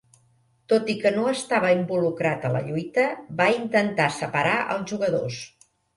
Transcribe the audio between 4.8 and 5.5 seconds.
jugadors.